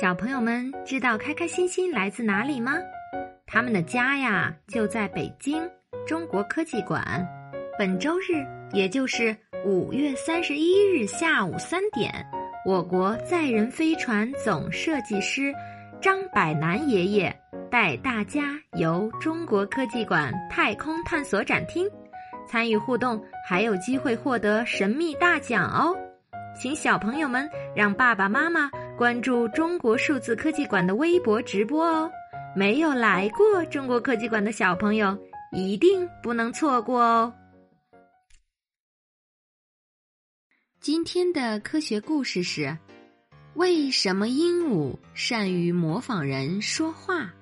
[0.00, 2.74] 小朋友们知道开开心心来自哪里吗？
[3.48, 5.60] 他们的家呀就在北京
[6.06, 7.26] 中国科技馆。
[7.76, 12.14] 本周日，也就是五月三十一日下午三点，
[12.64, 15.52] 我国载人飞船总设计师
[16.00, 17.36] 张百南爷爷
[17.68, 21.90] 带大家游中国科技馆太空探索展厅，
[22.46, 25.92] 参与互动还有机会获得神秘大奖哦！
[26.56, 32.10] 请小朋友们让爸爸妈妈关注中国数字科技馆的微博直播哦。
[32.56, 35.16] 没有来过中国科技馆的小朋友
[35.52, 37.32] 一定不能错过哦。
[40.80, 42.76] 今天的科学故事是：
[43.54, 47.32] 为什么鹦鹉善于模仿人说话？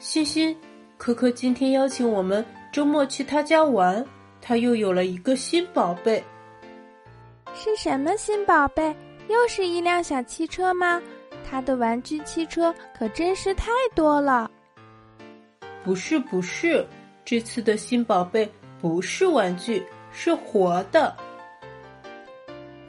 [0.00, 0.56] 欣欣，
[0.98, 4.04] 可可今天邀请我们周末去他家玩，
[4.40, 6.22] 他又有了一个新宝贝。
[7.54, 8.92] 是什么新宝贝？
[9.28, 11.00] 又是一辆小汽车吗？
[11.48, 14.50] 他的玩具汽车可真是太多了。
[15.84, 16.86] 不是不是，
[17.24, 18.50] 这次的新宝贝
[18.80, 21.16] 不是玩具，是活的。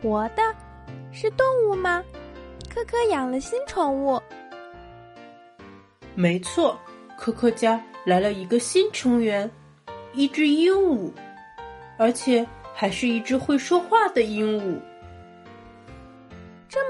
[0.02, 0.42] 活的，
[1.12, 2.04] 是动物吗？
[2.74, 4.22] 科科养了新宠物。
[6.16, 6.80] 没错，
[7.18, 9.50] 科科家来了一个新成员，
[10.14, 11.12] 一只鹦鹉，
[11.98, 12.46] 而且。
[12.80, 14.80] 还是一只会说话的鹦鹉，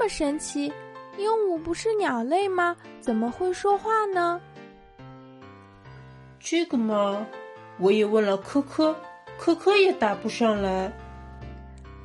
[0.08, 0.72] 神奇！
[1.16, 2.76] 鹦鹉不是鸟类吗？
[3.00, 4.40] 怎么会说话呢？
[6.40, 7.26] 这个嘛，
[7.78, 8.94] 我也问了科科，
[9.36, 10.90] 科科也答不上来。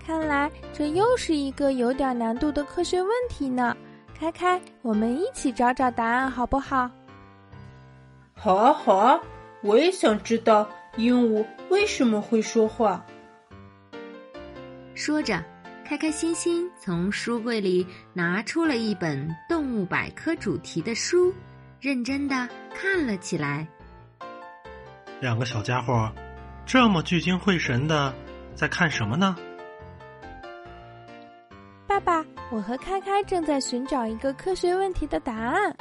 [0.05, 3.77] 看来这又是一个有点难度的科学问题呢。
[4.19, 6.89] 开开，我们一起找找答案好不好？
[8.35, 9.19] 好啊，好啊！
[9.61, 13.05] 我也想知道鹦鹉为什么会说话。
[14.93, 15.41] 说着，
[15.85, 21.33] 开开心心从书柜里拿出了一本动物百科主题的书，
[21.79, 23.67] 认真的看了起来。
[25.19, 26.11] 两个小家伙
[26.65, 28.13] 这么聚精会神的
[28.55, 29.35] 在看什么呢？
[31.85, 35.75] 爸爸，我和开开正在寻找一个科学问题的答案。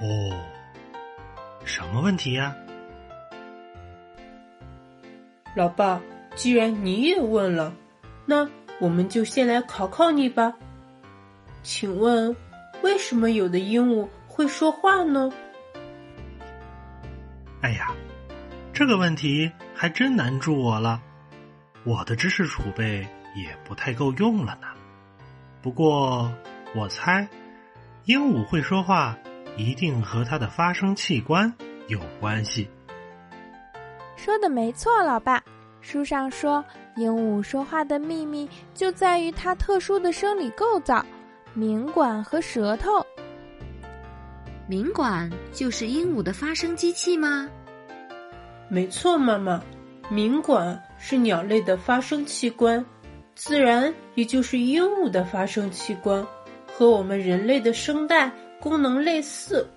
[0.00, 0.40] 哦，
[1.64, 2.56] 什么问题呀？
[5.54, 6.00] 老爸。
[6.36, 7.72] 既然你也问了，
[8.26, 8.48] 那
[8.80, 10.52] 我们就先来考考你吧。
[11.62, 12.34] 请问，
[12.82, 15.32] 为什么有的鹦鹉会说话呢？
[17.62, 17.92] 哎呀，
[18.72, 21.00] 这个问题还真难住我了。
[21.84, 24.68] 我的知识储备也不太够用了呢。
[25.62, 26.30] 不过，
[26.74, 27.26] 我猜，
[28.04, 29.16] 鹦鹉会说话
[29.56, 31.50] 一定和它的发声器官
[31.88, 32.68] 有关系。
[34.16, 35.42] 说的没错，老爸。
[35.84, 36.64] 书上说，
[36.96, 41.04] 鹦鹉说话的秘密就在于它特殊的生理构造——
[41.52, 43.04] 鸣管和舌头。
[44.66, 47.46] 鸣管就是鹦鹉的发声机器吗？
[48.66, 49.62] 没错，妈妈，
[50.08, 52.82] 鸣管是鸟类的发声器官，
[53.34, 56.26] 自然也就是鹦鹉的发声器官，
[56.66, 59.68] 和我们人类的声带功能类似。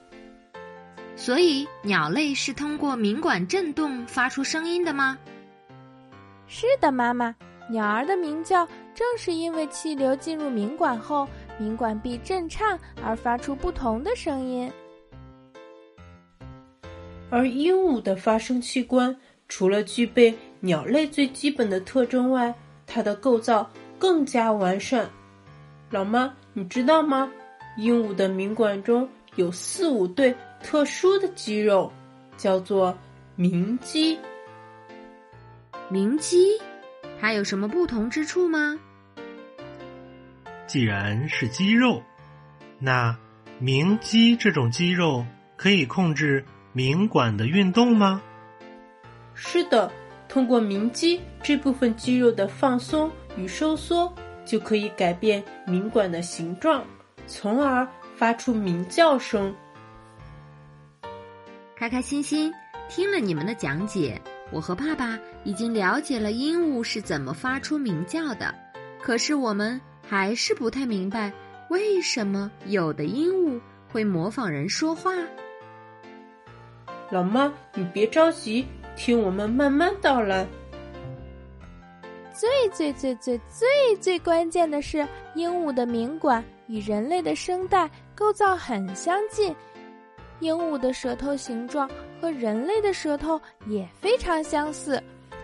[1.17, 5.17] 所以，鸟类是通过鸣管振动发出声音的吗？
[6.47, 7.35] 是的，妈妈，
[7.69, 8.65] 鸟儿的鸣叫
[8.95, 11.27] 正是因为气流进入鸣管后，
[11.59, 14.71] 鸣管壁震颤而发出不同的声音。
[17.29, 19.13] 而鹦鹉的发声器官
[19.49, 22.55] 除了具备鸟类最基本的特征外，
[22.85, 23.69] 它的构造
[23.99, 25.09] 更加完善。
[25.89, 27.29] 老妈，你知道吗？
[27.77, 31.91] 鹦鹉的鸣管中有四五对特殊的肌肉，
[32.37, 32.97] 叫做
[33.35, 34.17] 鸣肌。
[35.89, 36.59] 鸣肌，
[37.19, 38.77] 它有什么不同之处吗？
[40.67, 42.03] 既然是肌肉，
[42.77, 43.17] 那
[43.57, 45.25] 鸣肌这种肌肉
[45.55, 46.43] 可以控制
[46.73, 48.21] 鸣管的运动吗？
[49.33, 49.89] 是的，
[50.27, 54.13] 通过鸣肌这部分肌肉的放松与收缩，
[54.45, 56.83] 就可以改变鸣管的形状，
[57.27, 57.87] 从而
[58.17, 59.55] 发出鸣叫声。
[61.77, 62.53] 开开心心
[62.89, 64.21] 听了你们的讲解。
[64.51, 68.53] 我和爸爸已经了解了鹦鹉是怎么发出鸣叫的，
[69.01, 71.31] 可是我们还是不太明白，
[71.69, 73.59] 为什么有的鹦鹉
[73.91, 75.11] 会模仿人说话。
[77.09, 78.65] 老妈，你别着急，
[78.95, 80.47] 听我们慢慢道来。
[82.33, 89.55] 最最最最最最关键的是，鹦鹉的鸣管与人类的声带构造很相近。
[90.39, 95.01] 鹦鹉的舌头形状和人类的舌头也非常相似，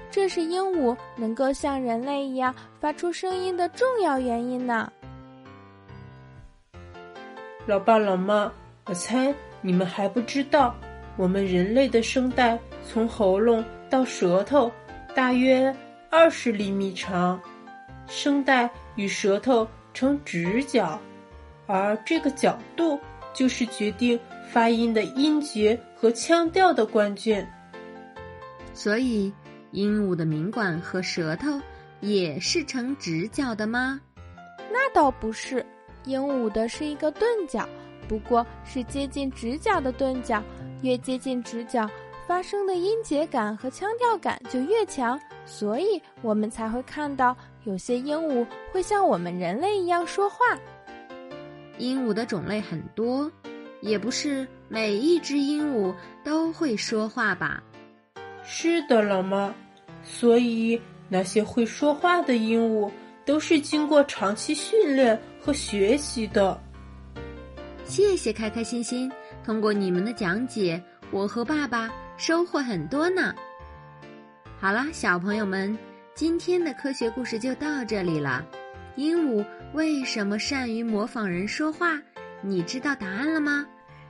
[0.10, 4.92] 这是鹦鹉能够像人类一样发出声音的重要原因呢。
[7.66, 8.52] 老爸老妈，
[8.86, 10.76] 我猜你们还不知道，
[11.16, 14.72] 我们人类的声带从喉咙到舌头
[15.16, 15.74] 大约
[16.10, 17.40] 二十厘米长，
[18.08, 21.00] 声带与舌头成直角，
[21.66, 23.00] 而这个角度
[23.34, 24.20] 就是决定
[24.50, 27.48] 发音的音节和腔调的关键。
[28.74, 29.32] 所以，
[29.72, 31.60] 鹦鹉的鸣管和舌头
[32.00, 34.00] 也是呈直角的吗？
[34.72, 35.66] 那倒不是，
[36.06, 37.68] 鹦鹉的是一个钝角，
[38.08, 40.42] 不过是接近直角的钝角。
[40.82, 41.90] 越接近直角，
[42.28, 47.34] 发声的音节感和腔调感就越强，所以我们才会看到
[47.64, 50.38] 有些鹦鹉会像我们人类一样说话。
[51.84, 53.30] 鹦鹉的种类很多，
[53.82, 55.94] 也不是每一只鹦鹉
[56.24, 57.62] 都会说话吧？
[58.46, 59.54] 是的，老妈。
[60.02, 62.90] 所以那些会说话的鹦鹉
[63.26, 66.58] 都是经过长期训练和学习的。
[67.84, 69.12] 谢谢开开心心，
[69.44, 70.82] 通过你们的讲解，
[71.12, 73.36] 我和爸爸收获很多呢。
[74.58, 75.78] 好啦，小朋友们，
[76.16, 78.46] 今天的科学故事就到这里了。
[78.96, 82.00] 鹦鹉为什么善于模仿人说话？
[82.42, 83.66] 你知道答案了吗？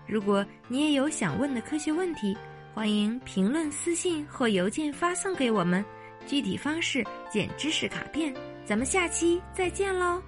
[0.06, 2.38] 如果你也有想问的科学问题，
[2.74, 5.84] 欢迎评论、私信或邮件发送给我们，
[6.28, 8.34] 具体方式见知识卡片。
[8.66, 10.22] 咱们下期再见喽！